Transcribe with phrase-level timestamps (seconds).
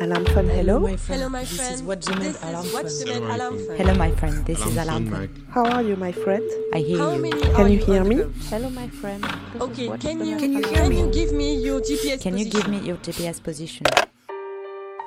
[0.00, 0.78] Alarm phone, hello?
[0.80, 1.20] my friend.
[1.20, 1.88] Hello, my this friend.
[1.88, 3.76] This is alarm phone.
[3.76, 4.46] Hello, my friend.
[4.46, 6.42] This is Alarm phone, How are you, my friend?
[6.74, 7.22] I hear How you.
[7.22, 8.16] many Can are you hear me?
[8.50, 9.24] Hello, my friend.
[9.60, 12.44] Okay, can you can you, of can the you give me your GPS Can you
[12.44, 12.60] position?
[12.60, 13.84] give me your GPS position?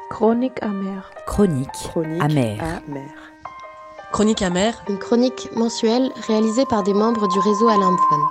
[0.10, 1.10] Chronique amère.
[1.28, 2.82] Chronique Chronique amère.
[2.88, 3.18] amère.
[4.12, 4.84] Chronique amère.
[4.90, 8.26] Une chronique mensuelle réalisée par des membres du réseau Alarm Phone.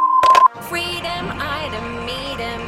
[0.68, 1.24] Freedom,
[1.62, 2.60] item, meet 'em?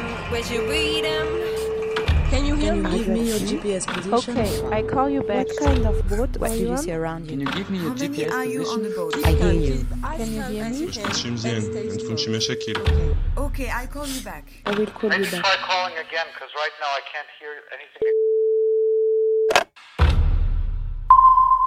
[2.72, 2.98] Can you hear Can you me?
[2.98, 4.38] give me your GPS position?
[4.38, 5.48] Okay, I call you back.
[5.48, 6.78] What kind of boat What are do you you on?
[6.78, 7.46] see around Can you?
[7.46, 9.10] you give me your GPS position?
[9.12, 9.74] Please I hear calm, you.
[9.74, 9.84] please.
[10.02, 10.80] As Can you calm hear as me?
[10.80, 11.04] you مش can.
[11.04, 12.28] تمشي and مزيان stay ما تكونش still.
[12.30, 12.74] مشاكل
[13.36, 14.44] Okay, I'll call you back.
[14.66, 15.44] I will call you Maybe back.
[15.44, 18.14] try calling again, because right now I can't hear anything.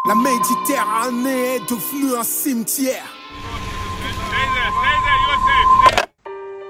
[0.10, 3.08] La Méditerranée est devenue un cimetière.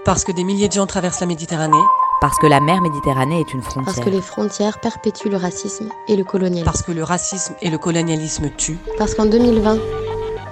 [0.03, 1.85] Parce que des milliers de gens traversent la Méditerranée,
[2.26, 4.04] parce que la mer Méditerranée est une Parce frontière.
[4.04, 6.64] que les frontières perpétuent le racisme et le colonialisme.
[6.64, 9.78] parce que le racisme et le colonialisme tuent Parce qu'en 2020,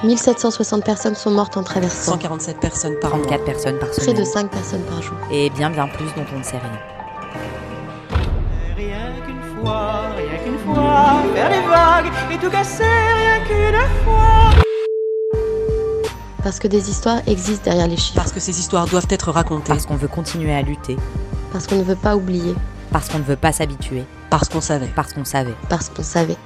[0.05, 2.13] 1760 personnes sont mortes en traversant.
[2.13, 3.19] 147 personnes par an.
[3.19, 4.19] 34 personnes par Près semaine.
[4.19, 5.17] de 5 personnes par jour.
[5.33, 6.79] Et bien bien plus dont on ne sait rien.
[8.77, 14.63] Rien qu'une fois, rien qu'une fois, faire les vagues et tout casser, rien qu'une fois.
[16.45, 18.15] Parce que des histoires existent derrière les chiffres.
[18.15, 19.73] Parce que ces histoires doivent être racontées.
[19.73, 20.97] Parce qu'on veut continuer à lutter.
[21.55, 22.53] Parce qu'on ne veut pas oublier.
[22.91, 24.03] Parce qu'on ne veut pas s'habituer.
[24.29, 24.91] Parce qu'on savait.
[24.97, 25.55] Parce qu'on savait.
[25.71, 26.37] Parce qu'on savait.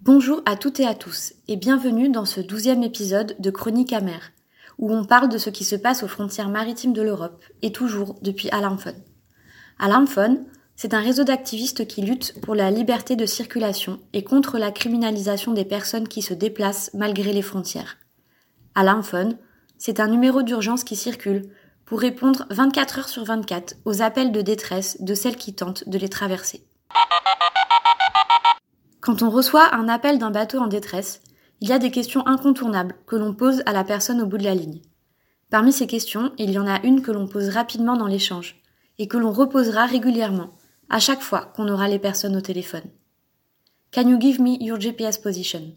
[0.00, 4.32] Bonjour à toutes et à tous et bienvenue dans ce douzième épisode de Chronique amère,
[4.78, 8.16] où on parle de ce qui se passe aux frontières maritimes de l'Europe et toujours
[8.22, 9.02] depuis Alarmphone.
[9.78, 10.42] Alarmphone,
[10.74, 15.52] c'est un réseau d'activistes qui luttent pour la liberté de circulation et contre la criminalisation
[15.52, 17.98] des personnes qui se déplacent malgré les frontières.
[18.74, 19.36] Alarmphone,
[19.76, 21.50] c'est un numéro d'urgence qui circule
[21.90, 25.98] pour répondre 24 heures sur 24 aux appels de détresse de celles qui tentent de
[25.98, 26.64] les traverser.
[29.00, 31.20] Quand on reçoit un appel d'un bateau en détresse,
[31.60, 34.44] il y a des questions incontournables que l'on pose à la personne au bout de
[34.44, 34.82] la ligne.
[35.50, 38.62] Parmi ces questions, il y en a une que l'on pose rapidement dans l'échange
[38.98, 40.54] et que l'on reposera régulièrement
[40.90, 42.88] à chaque fois qu'on aura les personnes au téléphone.
[43.92, 45.74] Can you give me your GPS position?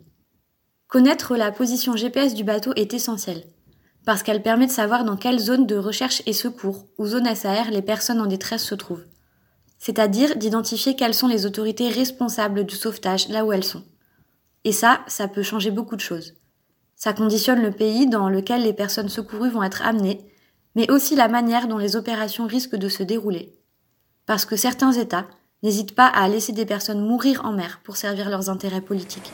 [0.87, 3.45] Connaître la position GPS du bateau est essentiel
[4.05, 7.71] parce qu'elle permet de savoir dans quelle zone de recherche et secours ou zone SAR
[7.71, 9.05] les personnes en détresse se trouvent
[9.83, 13.83] c'est-à-dire d'identifier quelles sont les autorités responsables du sauvetage là où elles sont.
[14.63, 16.35] Et ça, ça peut changer beaucoup de choses.
[16.95, 20.25] Ça conditionne le pays dans lequel les personnes secourues vont être amenées,
[20.75, 23.59] mais aussi la manière dont les opérations risquent de se dérouler.
[24.25, 25.27] Parce que certains États
[25.63, 29.33] n'hésitent pas à laisser des personnes mourir en mer pour servir leurs intérêts politiques.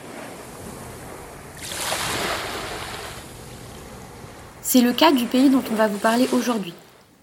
[4.72, 6.74] C'est le cas du pays dont on va vous parler aujourd'hui,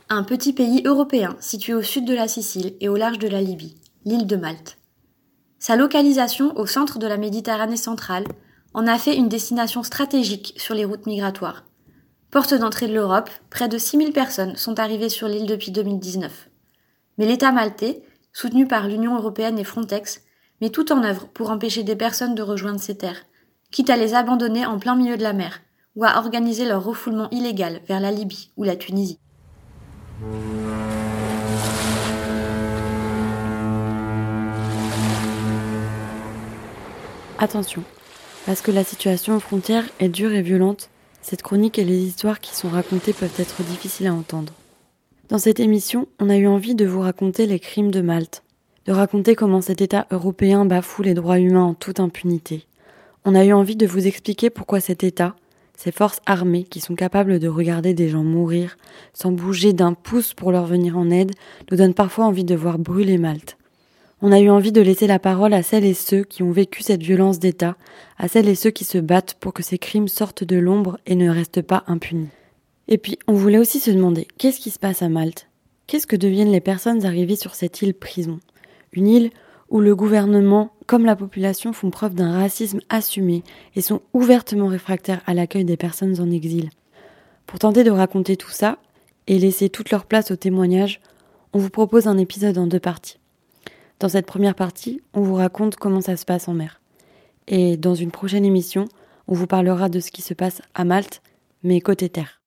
[0.09, 3.39] un petit pays européen situé au sud de la Sicile et au large de la
[3.39, 4.77] Libye, l'île de Malte.
[5.57, 8.25] Sa localisation au centre de la Méditerranée centrale
[8.73, 11.63] en a fait une destination stratégique sur les routes migratoires.
[12.31, 16.49] Porte d'entrée de l'Europe, près de 6000 personnes sont arrivées sur l'île depuis 2019.
[17.17, 18.03] Mais l'État maltais,
[18.33, 20.21] soutenu par l'Union européenne et Frontex,
[20.59, 23.23] met tout en œuvre pour empêcher des personnes de rejoindre ces terres,
[23.71, 25.61] quitte à les abandonner en plein milieu de la mer,
[25.97, 29.17] ou à organiser leur refoulement illégal vers la Libye ou la Tunisie.
[37.39, 37.83] Attention,
[38.45, 40.89] parce que la situation aux frontières est dure et violente,
[41.21, 44.53] cette chronique et les histoires qui sont racontées peuvent être difficiles à entendre.
[45.29, 48.43] Dans cette émission, on a eu envie de vous raconter les crimes de Malte,
[48.85, 52.65] de raconter comment cet État européen bafoue les droits humains en toute impunité.
[53.25, 55.35] On a eu envie de vous expliquer pourquoi cet État,
[55.77, 58.77] ces forces armées qui sont capables de regarder des gens mourir
[59.13, 61.31] sans bouger d'un pouce pour leur venir en aide,
[61.71, 63.57] nous donnent parfois envie de voir brûler Malte.
[64.23, 66.81] On a eu envie de laisser la parole à celles et ceux qui ont vécu
[66.81, 67.77] cette violence d'État,
[68.17, 71.13] à celles et ceux qui se battent pour que ces crimes sortent de l'ombre et
[71.13, 72.29] ne restent pas impunis.
[72.87, 75.47] Et puis, on voulait aussi se demander, qu'est-ce qui se passe à Malte?
[75.85, 78.39] Qu'est-ce que deviennent les personnes arrivées sur cette île prison?
[78.91, 79.29] Une île
[79.69, 83.43] où le gouvernement, comme la population, font preuve d'un racisme assumé
[83.75, 86.69] et sont ouvertement réfractaires à l'accueil des personnes en exil.
[87.45, 88.77] Pour tenter de raconter tout ça
[89.27, 91.01] et laisser toute leur place au témoignage,
[91.53, 93.19] on vous propose un épisode en deux parties.
[93.99, 96.81] Dans cette première partie, on vous raconte comment ça se passe en mer.
[97.47, 98.85] Et dans une prochaine émission,
[99.27, 101.21] on vous parlera de ce qui se passe à Malte,
[101.63, 102.41] mais côté terre.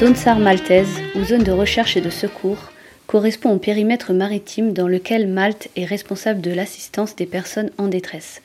[0.00, 2.70] Zone SAR maltaise, ou zone de recherche et de secours,
[3.06, 8.40] correspond au périmètre maritime dans lequel Malte est responsable de l'assistance des personnes en détresse,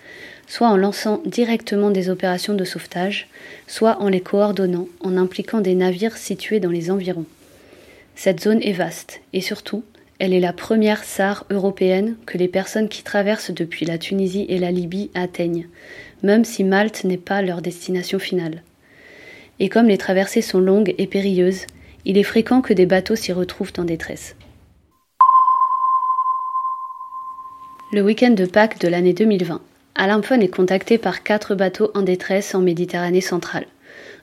[0.47, 3.29] soit en lançant directement des opérations de sauvetage,
[3.67, 7.25] soit en les coordonnant en impliquant des navires situés dans les environs.
[8.15, 9.85] Cette zone est vaste et surtout,
[10.19, 14.59] elle est la première SAR européenne que les personnes qui traversent depuis la Tunisie et
[14.59, 15.69] la Libye atteignent,
[16.21, 18.61] même si Malte n'est pas leur destination finale.
[19.59, 21.65] Et comme les traversées sont longues et périlleuses,
[22.03, 24.35] il est fréquent que des bateaux s'y retrouvent en détresse.
[27.93, 29.61] Le week-end de Pâques de l'année 2020,
[29.95, 33.67] Alain Fon est contacté par quatre bateaux en détresse en Méditerranée centrale,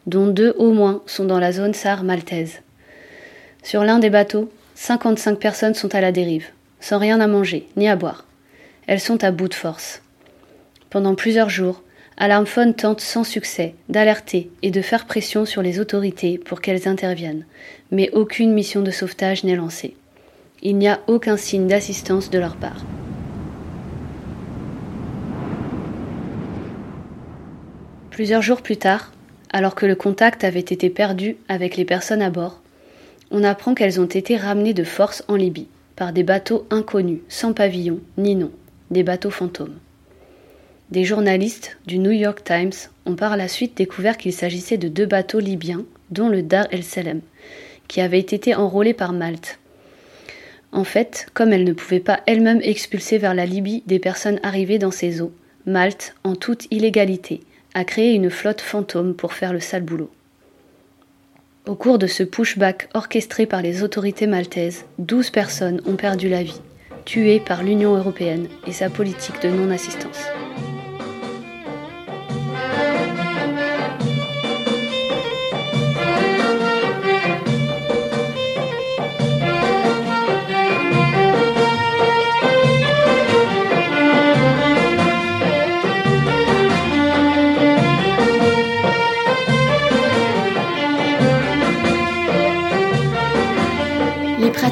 [0.06, 2.60] dont deux au moins sont dans la zone SAR maltaise.
[3.62, 6.48] Sur l'un des bateaux, 55 personnes sont à la dérive,
[6.80, 8.26] sans rien à manger ni à boire.
[8.86, 10.02] Elles sont à bout de force.
[10.90, 11.82] Pendant plusieurs jours,
[12.24, 17.44] Alarmphone tente sans succès d'alerter et de faire pression sur les autorités pour qu'elles interviennent,
[17.90, 19.96] mais aucune mission de sauvetage n'est lancée.
[20.62, 22.84] Il n'y a aucun signe d'assistance de leur part.
[28.10, 29.10] Plusieurs jours plus tard,
[29.52, 32.60] alors que le contact avait été perdu avec les personnes à bord,
[33.32, 35.66] on apprend qu'elles ont été ramenées de force en Libye
[35.96, 38.52] par des bateaux inconnus, sans pavillon ni nom,
[38.92, 39.74] des bateaux fantômes.
[40.92, 45.06] Des journalistes du New York Times ont par la suite découvert qu'il s'agissait de deux
[45.06, 47.22] bateaux libyens, dont le Dar el Salem,
[47.88, 49.58] qui avait été enrôlé par Malte.
[50.70, 54.78] En fait, comme elle ne pouvait pas elle-même expulser vers la Libye des personnes arrivées
[54.78, 55.32] dans ses eaux,
[55.64, 57.40] Malte, en toute illégalité,
[57.72, 60.10] a créé une flotte fantôme pour faire le sale boulot.
[61.66, 66.42] Au cours de ce pushback orchestré par les autorités maltaises, 12 personnes ont perdu la
[66.42, 66.60] vie,
[67.06, 70.20] tuées par l'Union européenne et sa politique de non-assistance.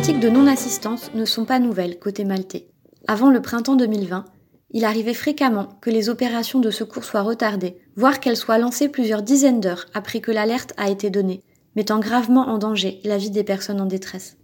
[0.00, 2.70] Pratiques de non-assistance ne sont pas nouvelles côté maltais.
[3.06, 4.24] Avant le printemps 2020,
[4.70, 9.20] il arrivait fréquemment que les opérations de secours soient retardées, voire qu'elles soient lancées plusieurs
[9.20, 11.42] dizaines d'heures après que l'alerte a été donnée,
[11.76, 14.38] mettant gravement en danger la vie des personnes en détresse.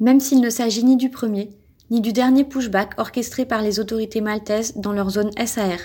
[0.00, 1.50] Même s'il ne s'agit ni du premier,
[1.92, 5.78] ni du dernier pushback orchestré par les autorités maltaises dans leur zone SAR,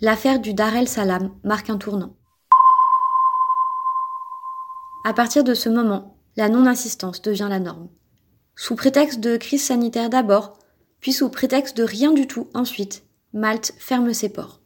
[0.00, 2.16] l'affaire du Dar el Salam marque un tournant.
[5.04, 7.88] À partir de ce moment, la non-assistance devient la norme.
[8.60, 10.58] Sous prétexte de crise sanitaire d'abord,
[10.98, 14.60] puis sous prétexte de rien du tout ensuite, Malte ferme ses ports.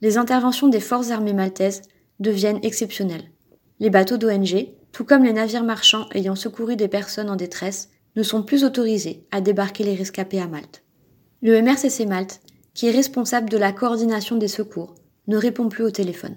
[0.00, 1.82] Les interventions des forces armées maltaises
[2.20, 3.32] deviennent exceptionnelles.
[3.80, 8.22] Les bateaux d'ONG, tout comme les navires marchands ayant secouru des personnes en détresse, ne
[8.22, 10.84] sont plus autorisés à débarquer les rescapés à Malte.
[11.42, 12.40] Le MRCC Malte,
[12.74, 14.94] qui est responsable de la coordination des secours,
[15.26, 16.36] ne répond plus au téléphone.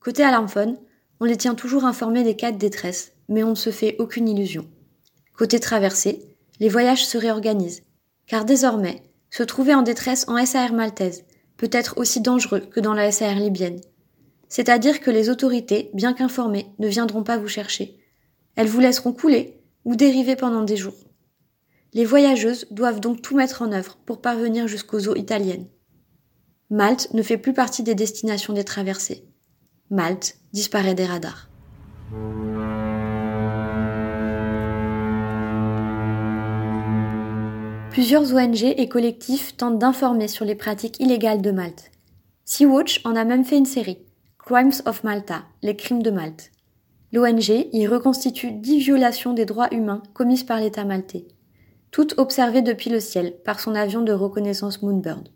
[0.00, 0.78] Côté Alarmphone,
[1.20, 4.28] on les tient toujours informés des cas de détresse, mais on ne se fait aucune
[4.28, 4.66] illusion.
[5.36, 6.22] Côté traversée,
[6.60, 7.82] les voyages se réorganisent,
[8.26, 11.24] car désormais, se trouver en détresse en SAR maltaise
[11.56, 13.80] peut être aussi dangereux que dans la SAR libyenne.
[14.48, 17.98] C'est-à-dire que les autorités, bien qu'informées, ne viendront pas vous chercher.
[18.56, 20.94] Elles vous laisseront couler ou dériver pendant des jours.
[21.92, 25.66] Les voyageuses doivent donc tout mettre en œuvre pour parvenir jusqu'aux eaux italiennes.
[26.70, 29.24] Malte ne fait plus partie des destinations des traversées.
[29.90, 31.48] Malte disparaît des radars.
[37.90, 41.90] Plusieurs ONG et collectifs tentent d'informer sur les pratiques illégales de Malte.
[42.44, 43.98] Sea-Watch en a même fait une série,
[44.38, 46.52] Crimes of Malta, les crimes de Malte.
[47.12, 51.26] L'ONG y reconstitue dix violations des droits humains commises par l'État maltais,
[51.90, 55.28] toutes observées depuis le ciel par son avion de reconnaissance Moonbird.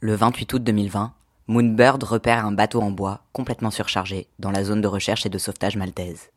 [0.00, 1.12] Le 28 août 2020,
[1.48, 5.38] Moonbird repère un bateau en bois complètement surchargé dans la zone de recherche et de
[5.38, 6.30] sauvetage maltaise.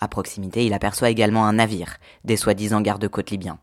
[0.00, 3.58] À proximité, il aperçoit également un navire, des soi-disant gardes-côtes libyens.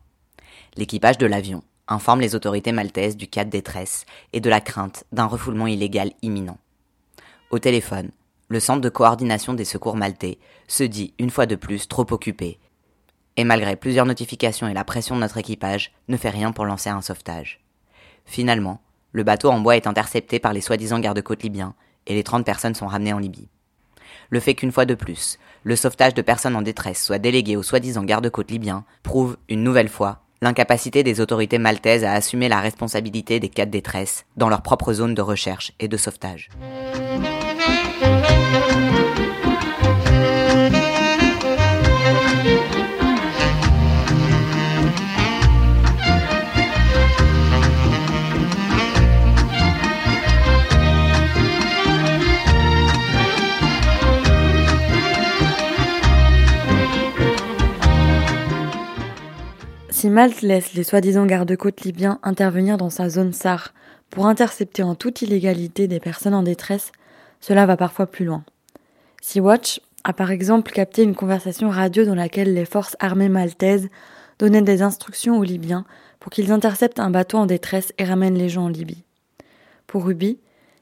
[0.76, 5.06] L'équipage de l'avion informe les autorités maltaises du cas de détresse et de la crainte
[5.12, 6.58] d'un refoulement illégal imminent.
[7.52, 8.12] Au téléphone,
[8.50, 12.60] le centre de coordination des secours maltais se dit une fois de plus trop occupé
[13.38, 16.90] et malgré plusieurs notifications et la pression de notre équipage, ne fait rien pour lancer
[16.90, 17.60] un sauvetage.
[18.26, 18.82] Finalement,
[19.16, 21.74] le bateau en bois est intercepté par les soi-disant gardes-côtes libyens
[22.06, 23.48] et les 30 personnes sont ramenées en Libye.
[24.30, 27.64] Le fait qu'une fois de plus, le sauvetage de personnes en détresse soit délégué aux
[27.64, 33.40] soi-disant gardes-côtes libyens prouve une nouvelle fois l'incapacité des autorités maltaises à assumer la responsabilité
[33.40, 36.50] des cas de détresse dans leur propre zone de recherche et de sauvetage.
[60.16, 63.74] Malte laisse les soi-disant gardes-côtes libyens intervenir dans sa zone SAR
[64.10, 66.94] pour intercepter en toute illégalité des personnes en détresse,
[67.42, 68.46] cela va parfois plus loin.
[69.22, 73.90] Sea-Watch a par exemple capté une conversation radio dans laquelle les forces armées maltaises
[74.40, 75.84] donnaient des instructions aux Libyens
[76.22, 79.04] pour qu'ils interceptent un bateau en détresse et ramènent les gens en Libye.
[79.86, 80.40] Pour Ruby,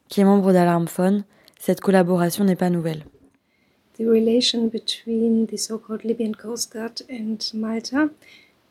[0.08, 1.24] qui est membre d'Alarm Phone,
[1.58, 3.04] cette collaboration n'est pas nouvelle.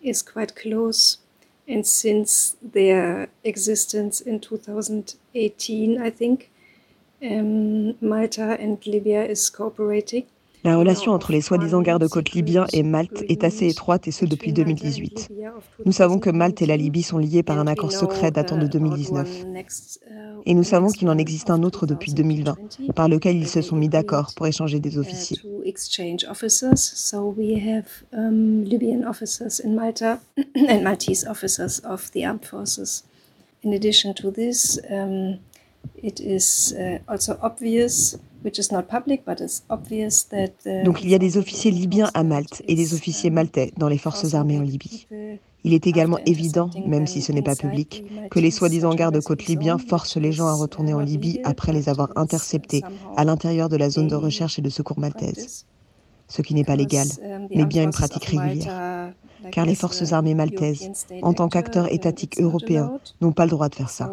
[0.03, 1.17] Is quite close.
[1.67, 6.51] And since their existence in 2018, I think,
[7.21, 10.25] um, Malta and Libya is cooperating.
[10.63, 14.53] La relation entre les soi-disant gardes-côtes libyens et Malte est assez étroite et ce depuis
[14.53, 15.29] 2018.
[15.85, 18.67] Nous savons que Malte et la Libye sont liés par un accord secret datant de
[18.67, 19.45] 2019.
[20.45, 22.55] Et nous savons qu'il en existe un autre depuis 2020,
[22.95, 25.39] par lequel ils se sont mis d'accord pour échanger des officiers.
[36.01, 37.37] It is uh, also
[40.85, 43.97] donc il y a des officiers libyens à Malte et des officiers maltais dans les
[43.97, 45.07] forces armées en Libye.
[45.63, 49.77] Il est également évident, même si ce n'est pas public, que les soi-disant gardes-côtes libyens
[49.77, 52.83] forcent les gens à retourner en Libye après les avoir interceptés
[53.15, 55.65] à l'intérieur de la zone de recherche et de secours maltaise.
[56.27, 57.07] Ce qui n'est pas légal,
[57.53, 59.13] mais bien une pratique régulière.
[59.51, 60.89] Car les forces armées maltaises,
[61.21, 64.11] en tant qu'acteurs étatiques européens, n'ont pas le droit de faire ça.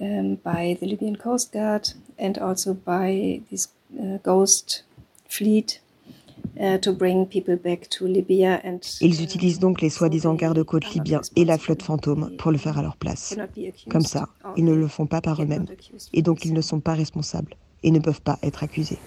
[0.00, 1.88] Um, by the Libyan Coast Guard
[2.18, 3.68] and also by this
[4.00, 4.84] uh, ghost
[5.28, 5.80] fleet
[6.60, 11.22] uh, to bring people back to Libya and, Ils utilisent donc les soi-disant gardes-côtes libyens
[11.36, 13.36] et la flotte fantôme pour le faire à leur place.
[13.90, 15.66] Comme ça, ils ne le font pas par eux-mêmes
[16.12, 18.98] et donc ils ne sont pas responsables et ne peuvent pas être accusés.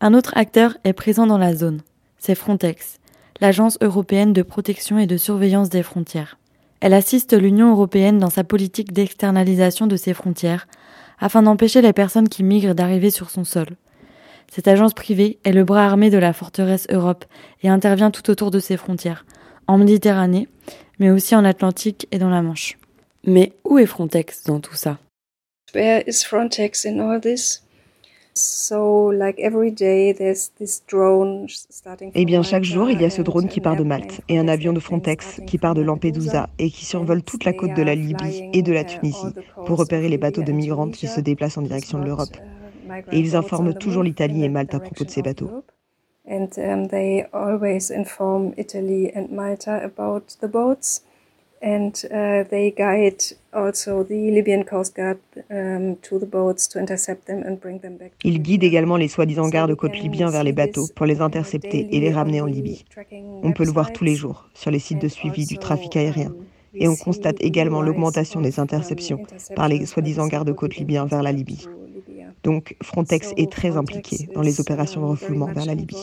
[0.00, 1.80] Un autre acteur est présent dans la zone,
[2.18, 3.00] c'est Frontex,
[3.40, 6.38] l'Agence européenne de protection et de surveillance des frontières.
[6.80, 10.68] Elle assiste l'Union européenne dans sa politique d'externalisation de ses frontières,
[11.18, 13.66] afin d'empêcher les personnes qui migrent d'arriver sur son sol.
[14.50, 17.24] Cette agence privée est le bras armé de la forteresse Europe
[17.62, 19.26] et intervient tout autour de ses frontières,
[19.66, 20.48] en Méditerranée,
[20.98, 22.78] mais aussi en Atlantique et dans la Manche.
[23.24, 24.98] Mais où est Frontex dans tout ça?
[25.74, 27.62] Where is Frontex in all this?
[32.14, 34.48] Eh bien, chaque jour, il y a ce drone qui part de Malte et un
[34.48, 37.94] avion de Frontex qui part de Lampedusa et qui survole toute la côte de la
[37.94, 39.34] Libye et de la Tunisie
[39.66, 42.36] pour repérer les bateaux de migrantes qui se déplacent en direction de l'Europe.
[43.12, 45.50] Et ils informent toujours l'Italie et Malte à propos de ces bateaux.
[46.30, 51.00] And um, they always inform Italy and Malta about the boats
[51.62, 53.22] and uh, they guide
[53.52, 55.18] also the Libyan Coast Guard
[55.50, 58.12] um, to the boats to intercept them and bring them back.
[58.24, 62.12] Il guide également les soi-disant gardes-côtes libyens vers les bateaux pour les intercepter et les
[62.12, 62.84] ramener en Libye.
[63.42, 66.32] On peut le voir tous les jours sur les sites de suivi du trafic aérien.
[66.74, 69.20] Et on constate également l'augmentation des interceptions
[69.56, 71.66] par les soi-disant gardes-côtes libyens vers la Libye.
[72.42, 75.96] Donc Frontex est très impliqué dans les opérations de refoulement vers la Libye.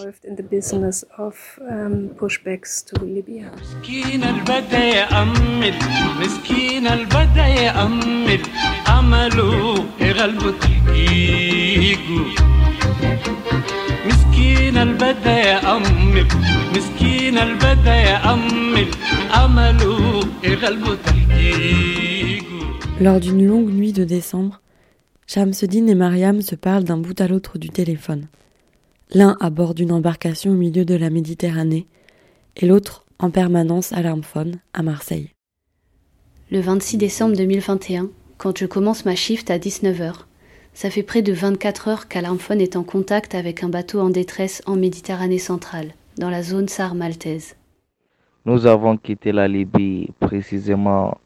[23.02, 24.62] Lors d'une longue nuit de décembre,
[25.28, 28.28] Shamsuddin et Mariam se parlent d'un bout à l'autre du téléphone.
[29.14, 31.88] L'un à bord d'une embarcation au milieu de la Méditerranée
[32.58, 35.32] et l'autre en permanence à l'Armphone à Marseille.
[36.52, 40.14] Le 26 décembre 2021, quand je commence ma shift à 19h,
[40.74, 44.62] ça fait près de 24 heures qu'Alarmphone est en contact avec un bateau en détresse
[44.68, 47.56] en Méditerranée centrale, dans la zone SAR maltaise.
[48.46, 51.18] Nous avons quitté la Libye précisément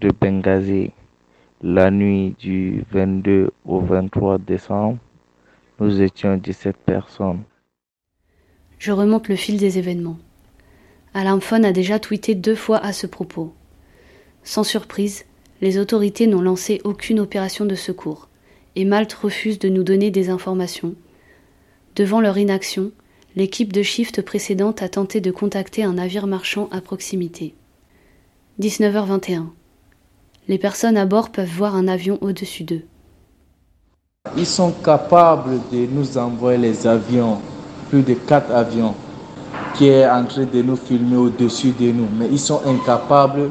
[0.00, 0.92] de Benghazi
[1.64, 4.98] la nuit du 22 au 23 décembre,
[5.80, 7.42] nous étions 17 personnes.
[8.78, 10.18] Je remonte le fil des événements.
[11.14, 13.54] Alarmphone a déjà tweeté deux fois à ce propos.
[14.42, 15.24] Sans surprise,
[15.62, 18.28] les autorités n'ont lancé aucune opération de secours
[18.76, 20.94] et Malte refuse de nous donner des informations.
[21.96, 22.92] Devant leur inaction,
[23.36, 27.54] l'équipe de shift précédente a tenté de contacter un navire marchand à proximité.
[28.60, 29.46] 19h21.
[30.46, 32.82] Les personnes à bord peuvent voir un avion au-dessus d'eux.
[34.36, 37.38] Ils sont capables de nous envoyer les avions,
[37.88, 38.94] plus de quatre avions,
[39.74, 42.08] qui est en train de nous filmer au-dessus de nous.
[42.18, 43.50] Mais ils sont incapables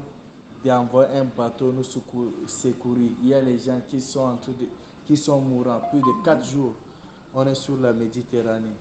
[0.63, 3.11] d'envoyer un bateau nous secourir.
[3.23, 4.67] Il y a les gens qui sont en train de,
[5.07, 5.81] qui sont mourants.
[5.89, 6.75] Plus de 4 jours,
[7.33, 8.75] on est sur la Méditerranée.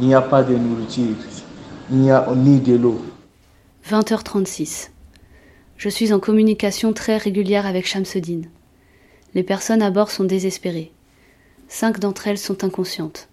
[0.00, 1.16] Il n'y a pas de nourriture,
[1.90, 2.98] il n'y a ni de l'eau.
[3.86, 4.88] 20h36.
[5.78, 8.42] Je suis en communication très régulière avec Shamsuddin.
[9.34, 10.90] Les personnes à bord sont désespérées.
[11.68, 13.28] Cinq d'entre elles sont inconscientes.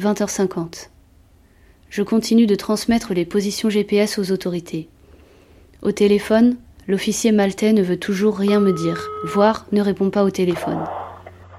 [0.00, 0.88] 20h50.
[1.90, 4.88] Je continue de transmettre les positions GPS aux autorités.
[5.82, 6.56] Au téléphone,
[6.88, 10.82] l'officier maltais ne veut toujours rien me dire, voire ne répond pas au téléphone.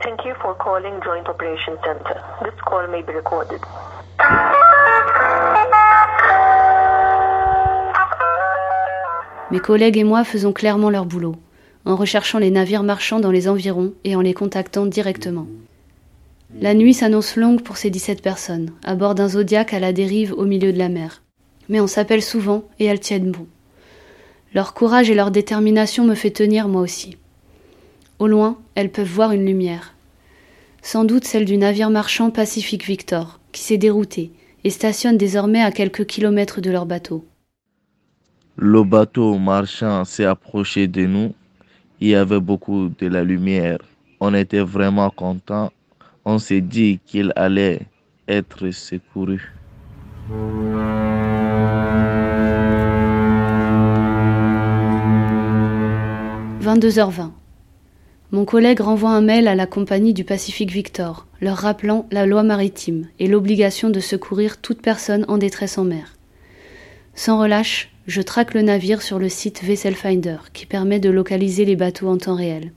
[0.01, 1.23] Thank you for calling Joint
[1.85, 2.19] Center.
[2.41, 3.61] This call may be recorded.
[9.53, 11.35] Mes collègues et moi faisons clairement leur boulot,
[11.85, 15.45] en recherchant les navires marchands dans les environs et en les contactant directement.
[16.59, 20.33] La nuit s'annonce longue pour ces 17 personnes, à bord d'un Zodiac à la dérive
[20.35, 21.21] au milieu de la mer.
[21.69, 23.45] Mais on s'appelle souvent et elles tiennent bon.
[24.55, 27.17] Leur courage et leur détermination me fait tenir moi aussi.
[28.17, 29.93] Au loin, elles peuvent voir une lumière.
[30.81, 34.31] Sans doute celle du navire marchand Pacific Victor, qui s'est dérouté
[34.63, 37.23] et stationne désormais à quelques kilomètres de leur bateau.
[38.55, 41.33] Le bateau marchand s'est approché de nous.
[41.99, 43.79] Il y avait beaucoup de la lumière.
[44.19, 45.71] On était vraiment contents.
[46.23, 47.81] On s'est dit qu'il allait
[48.27, 49.41] être secouru.
[56.61, 57.31] 22h20.
[58.31, 62.43] Mon collègue renvoie un mail à la compagnie du Pacifique Victor, leur rappelant la loi
[62.43, 66.13] maritime et l'obligation de secourir toute personne en détresse en mer.
[67.15, 71.63] Sans relâche, je traque le navire sur le site Vessel Finder qui permet de localiser
[71.63, 72.71] les bateaux en temps réel.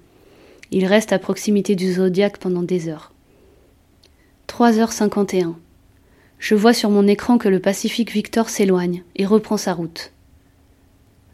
[0.70, 3.12] Il reste à proximité du Zodiac pendant des heures.
[4.48, 5.54] 3h51.
[6.38, 10.12] Je vois sur mon écran que le Pacifique Victor s'éloigne et reprend sa route.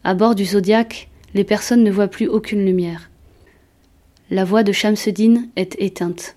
[0.04, 3.10] À bord du Zodiac, les personnes ne voient plus aucune lumière.
[4.30, 6.36] La voix de Shamsuddin est éteinte.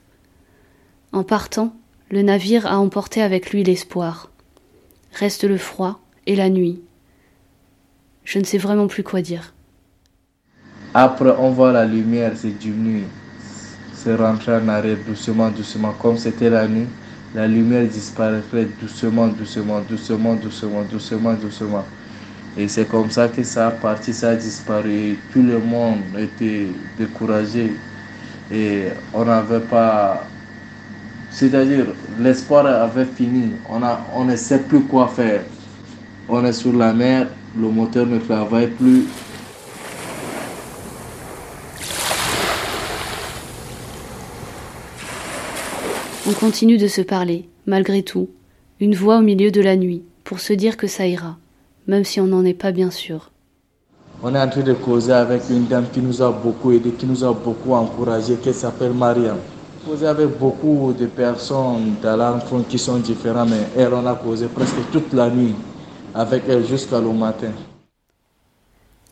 [1.11, 1.75] En partant,
[2.09, 4.31] le navire a emporté avec lui l'espoir.
[5.13, 6.81] Reste le froid et la nuit.
[8.23, 9.53] Je ne sais vraiment plus quoi dire.
[10.93, 13.03] Après, on voit la lumière, c'est diminué.
[13.93, 15.93] C'est rentré en arrêt doucement, doucement.
[15.93, 16.87] Comme c'était la nuit,
[17.33, 21.85] la lumière disparaîtrait doucement, doucement, doucement, doucement, doucement, doucement.
[22.57, 25.19] Et c'est comme ça que ça a parti, ça a disparu.
[25.31, 27.73] Tout le monde était découragé
[28.49, 30.29] et on n'avait pas.
[31.29, 33.51] C'est-à-dire, l'espoir avait fini.
[33.69, 35.43] On, a, on ne sait plus quoi faire.
[36.27, 39.05] On est sur la mer, le moteur ne travaille plus.
[46.27, 48.29] On continue de se parler, malgré tout,
[48.79, 51.37] une voix au milieu de la nuit, pour se dire que ça ira,
[51.85, 53.29] même si on n'en est pas bien sûr.
[54.23, 57.05] On est en train de causer avec une dame qui nous a beaucoup aidé, qui
[57.05, 59.37] nous a beaucoup encouragé, qui s'appelle Mariam.
[59.85, 64.47] Causé avec beaucoup de personnes dans l'enfant qui sont différentes, mais elle, on a causé
[64.47, 65.53] presque toute la nuit
[66.15, 67.51] avec elle jusqu'à le matin.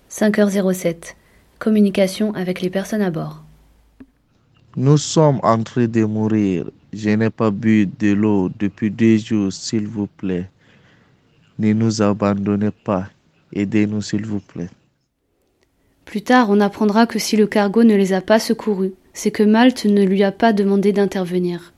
[0.10, 1.16] 5h07.
[1.60, 3.44] Communication avec les personnes à bord.
[4.78, 6.72] Nous sommes en train de mourir.
[6.94, 10.50] Je n'ai pas bu de l'eau depuis deux jours, s'il vous plaît.
[11.60, 13.10] Ne nous abandonnez pas.
[13.54, 14.70] Aidez-nous, s'il vous plaît.
[16.06, 19.44] Plus tard, on apprendra que si le cargo ne les a pas secourus, c'est que
[19.44, 21.74] Malte ne lui a pas demandé d'intervenir.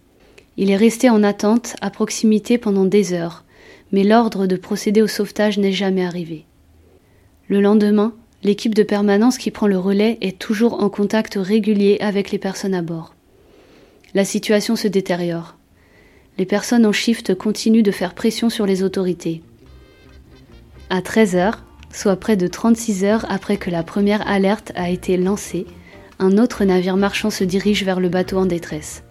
[0.57, 3.44] Il est resté en attente à proximité pendant des heures,
[3.95, 6.43] mais l'ordre de procéder au sauvetage n'est jamais arrivé.
[7.47, 12.31] Le lendemain, l'équipe de permanence qui prend le relais est toujours en contact régulier avec
[12.31, 13.15] les personnes à bord.
[14.13, 15.55] La situation se détériore.
[16.37, 19.41] Les personnes en shift continuent de faire pression sur les autorités.
[20.89, 25.15] À 13 heures, soit près de 36 heures après que la première alerte a été
[25.15, 25.65] lancée,
[26.19, 29.03] un autre navire marchand se dirige vers le bateau en détresse.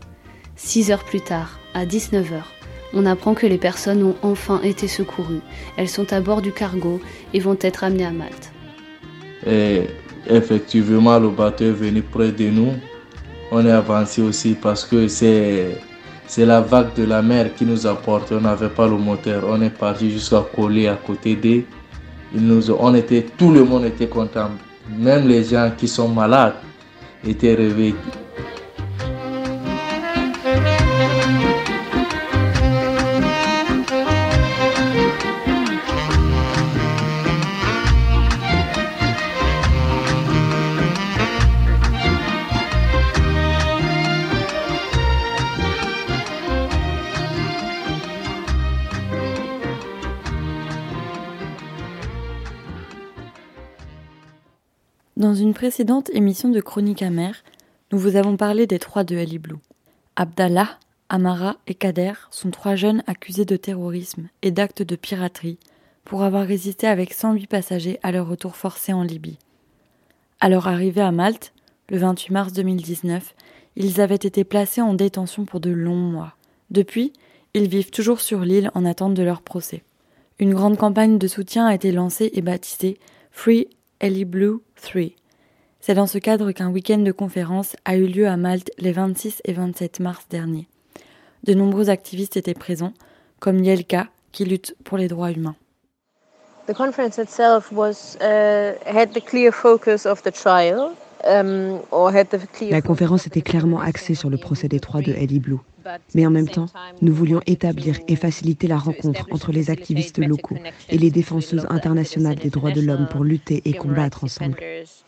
[0.57, 2.54] Six heures plus tard, à 19 heures,
[2.95, 5.43] on apprend que les personnes ont enfin été secourues.
[5.77, 7.01] Elles sont à bord du cargo
[7.33, 8.53] et vont être amenées à Malte.
[10.27, 12.73] Effectivement, le bateau est venu près de nous.
[13.51, 15.77] On est avancé aussi parce que c'est
[16.39, 18.35] la vague de la mer qui nous a porté.
[18.35, 19.45] On n'avait pas le moteur.
[19.47, 21.65] On est parti jusqu'à coller à côté d'eux.
[22.81, 24.51] On était, tout le monde était content.
[24.99, 26.55] Même les gens qui sont malades
[27.27, 27.95] étaient réveillés.
[55.35, 57.43] Dans une précédente émission de Chronique amère,
[57.91, 59.59] nous vous avons parlé des trois de Ali Blue.
[60.15, 65.59] Abdallah, Amara et Kader sont trois jeunes accusés de terrorisme et d'actes de piraterie
[66.05, 69.41] pour avoir résisté avec 108 passagers à leur retour forcé en Libye.
[70.39, 71.53] À leur arrivée à Malte,
[71.89, 73.35] le 28 mars 2019,
[73.75, 76.37] ils avaient été placés en détention pour de longs mois.
[76.71, 77.13] Depuis,
[77.55, 79.83] ils vivent toujours sur l'île en attente de leur procès.
[80.39, 83.01] Une grande campagne de soutien a été lancée et baptisée
[83.33, 83.67] Free
[83.99, 85.24] Ellie Blue 3.
[85.87, 89.43] C'est dans ce cadre qu'un week-end de conférence a eu lieu à Malte les 26
[89.45, 90.67] et 27 mars dernier.
[91.43, 92.95] De nombreux activistes étaient présents,
[93.39, 95.57] comme Yelka, qui lutte pour les droits humains.
[96.67, 100.93] The conference itself was uh, had the clear focus of the trial.
[101.91, 105.13] Or had the clear La conférence était clairement axée sur le procès des trois de
[105.13, 105.61] Ellie Blue.
[106.15, 106.67] Mais en même temps,
[107.03, 110.57] nous voulions établir et faciliter la rencontre entre les activistes locaux
[110.89, 114.57] et les défenseuses internationales des droits de l'homme pour lutter et combattre ensemble.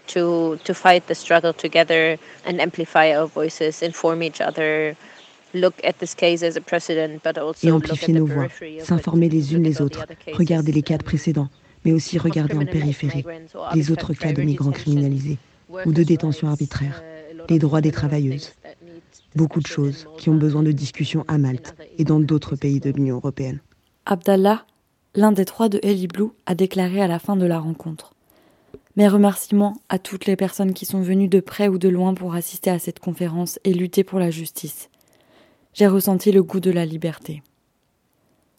[0.06, 4.94] to to fight the struggle together and amplify our voices, inform each other,
[5.54, 8.48] look at this case as a precedent, but also Et amplifier nos voix,
[8.82, 11.48] s'informer les unes les autres, regarder les cas de précédents,
[11.84, 13.24] mais aussi regarder en périphérie
[13.74, 15.38] les autres cas de migrants criminalisés
[15.84, 17.02] ou de détention arbitraire,
[17.48, 18.52] les droits des travailleuses.
[19.34, 22.90] Beaucoup de choses qui ont besoin de discussions à Malte et dans d'autres pays de
[22.90, 23.60] l'Union européenne.
[24.06, 24.64] Abdallah,
[25.14, 28.14] l'un des trois de Ellie Blue, a déclaré à la fin de la rencontre.
[28.96, 32.34] Mes remerciements à toutes les personnes qui sont venues de près ou de loin pour
[32.34, 34.88] assister à cette conférence et lutter pour la justice.
[35.74, 37.42] J'ai ressenti le goût de la liberté.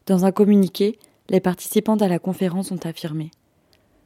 [0.05, 3.31] Dans un communiqué, les participantes à la conférence ont affirmé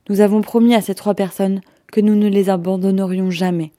[0.09, 1.61] Nous avons promis à ces trois personnes
[1.91, 3.73] que nous ne les abandonnerions jamais.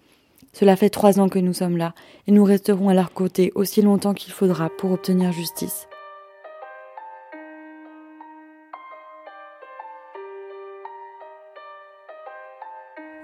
[0.52, 1.94] Cela fait trois ans que nous sommes là
[2.26, 5.88] et nous resterons à leur côté aussi longtemps qu'il faudra pour obtenir justice.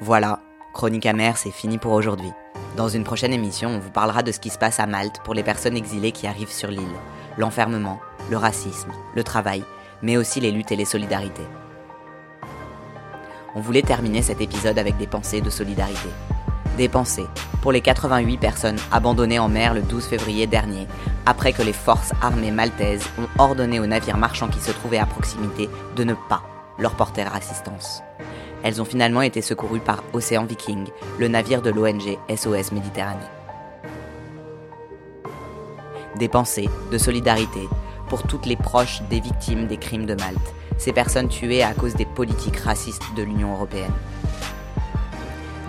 [0.01, 0.41] Voilà,
[0.73, 2.31] Chronique amère, c'est fini pour aujourd'hui.
[2.77, 5.35] Dans une prochaine émission, on vous parlera de ce qui se passe à Malte pour
[5.35, 6.87] les personnes exilées qui arrivent sur l'île,
[7.37, 7.99] l'enfermement,
[8.31, 9.65] le racisme, le travail,
[10.03, 11.47] mais aussi les luttes et les solidarités.
[13.55, 16.09] On voulait terminer cet épisode avec des pensées de solidarité.
[16.79, 17.27] Des pensées
[17.61, 20.87] pour les 88 personnes abandonnées en mer le 12 février dernier,
[21.27, 25.07] après que les forces armées maltaises ont ordonné aux navires marchands qui se trouvaient à
[25.07, 26.41] proximité de ne pas
[26.79, 28.05] leur porter assistance.
[28.63, 30.87] Elles ont finalement été secourues par Océan Viking,
[31.19, 33.19] le navire de l'ONG SOS Méditerranée.
[36.17, 37.69] Des pensées de solidarité
[38.09, 41.97] pour toutes les proches des victimes des crimes de Malte, ces personnes tuées à cause
[41.97, 43.93] des politiques racistes de l'Union européenne.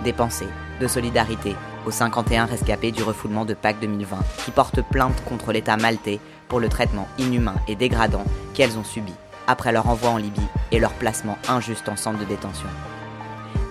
[0.04, 0.46] Des pensées
[0.80, 1.54] de solidarité
[1.86, 6.58] aux 51 rescapés du refoulement de Pâques 2020 qui portent plainte contre l'État maltais pour
[6.58, 9.12] le traitement inhumain et dégradant qu'elles ont subi
[9.46, 12.68] après leur envoi en Libye et leur placement injuste en centre de détention.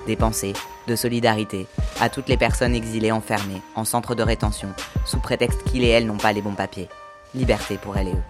[0.08, 0.54] Des pensées
[0.88, 1.68] de solidarité
[2.00, 4.70] à toutes les personnes exilées enfermées en centre de rétention
[5.06, 6.90] sous prétexte qu'ils et elles n'ont pas les bons papiers.
[7.36, 8.24] Liberté pour elles et eux.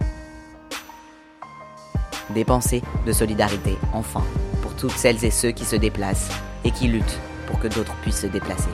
[2.32, 4.24] Des pensées de solidarité, enfin,
[4.62, 6.30] pour toutes celles et ceux qui se déplacent
[6.64, 8.70] et qui luttent pour que d'autres puissent se déplacer.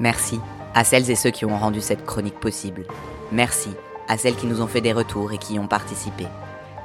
[0.00, 0.40] Merci
[0.74, 2.84] à celles et ceux qui ont rendu cette chronique possible.
[3.30, 3.70] Merci
[4.08, 6.26] à celles qui nous ont fait des retours et qui y ont participé.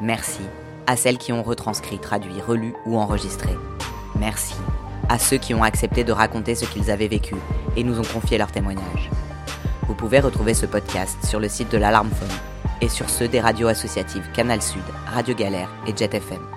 [0.01, 0.41] Merci
[0.85, 3.49] à celles qui ont retranscrit, traduit, relu ou enregistré.
[4.19, 4.55] Merci
[5.09, 7.35] à ceux qui ont accepté de raconter ce qu'ils avaient vécu
[7.75, 9.09] et nous ont confié leurs témoignages.
[9.87, 12.27] Vous pouvez retrouver ce podcast sur le site de l'Alarmphone
[12.81, 16.56] et sur ceux des radios associatives Canal Sud, Radio Galère et Jet FM.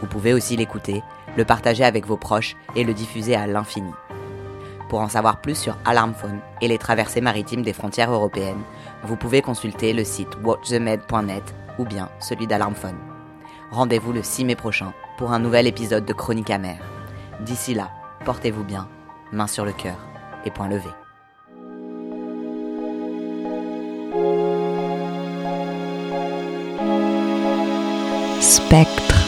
[0.00, 1.02] Vous pouvez aussi l'écouter,
[1.36, 3.92] le partager avec vos proches et le diffuser à l'infini.
[4.88, 8.62] Pour en savoir plus sur Alarmphone et les traversées maritimes des frontières européennes,
[9.04, 12.98] vous pouvez consulter le site watchthemed.net ou bien celui d'Alarmphone.
[13.70, 16.82] Rendez-vous le 6 mai prochain pour un nouvel épisode de Chronique amère.
[17.40, 17.90] D'ici là,
[18.24, 18.88] portez-vous bien,
[19.32, 19.96] main sur le cœur
[20.44, 20.90] et point levé.
[28.40, 29.19] Spectre.